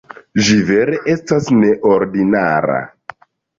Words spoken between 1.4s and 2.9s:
neordinara.